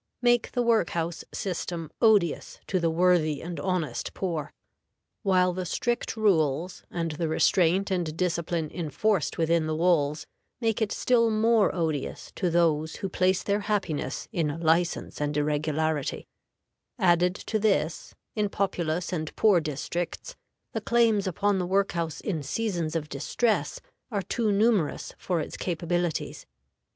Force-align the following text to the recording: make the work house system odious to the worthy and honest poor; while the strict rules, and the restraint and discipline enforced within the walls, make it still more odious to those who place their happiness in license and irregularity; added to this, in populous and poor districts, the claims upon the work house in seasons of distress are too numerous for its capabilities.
make 0.23 0.51
the 0.53 0.63
work 0.63 0.89
house 0.97 1.23
system 1.31 1.91
odious 2.01 2.59
to 2.65 2.79
the 2.79 2.89
worthy 2.89 3.39
and 3.39 3.59
honest 3.59 4.15
poor; 4.15 4.51
while 5.21 5.53
the 5.53 5.63
strict 5.63 6.17
rules, 6.17 6.81
and 6.89 7.11
the 7.11 7.27
restraint 7.27 7.91
and 7.91 8.17
discipline 8.17 8.71
enforced 8.73 9.37
within 9.37 9.67
the 9.67 9.75
walls, 9.75 10.25
make 10.59 10.81
it 10.81 10.91
still 10.91 11.29
more 11.29 11.69
odious 11.75 12.31
to 12.33 12.49
those 12.49 12.95
who 12.95 13.09
place 13.09 13.43
their 13.43 13.59
happiness 13.59 14.27
in 14.31 14.59
license 14.59 15.21
and 15.21 15.37
irregularity; 15.37 16.27
added 16.97 17.35
to 17.35 17.59
this, 17.59 18.15
in 18.35 18.49
populous 18.49 19.13
and 19.13 19.35
poor 19.35 19.59
districts, 19.61 20.35
the 20.73 20.81
claims 20.81 21.27
upon 21.27 21.59
the 21.59 21.67
work 21.67 21.91
house 21.91 22.19
in 22.21 22.41
seasons 22.41 22.95
of 22.95 23.07
distress 23.07 23.79
are 24.09 24.23
too 24.23 24.51
numerous 24.51 25.13
for 25.19 25.39
its 25.39 25.55
capabilities. 25.55 26.47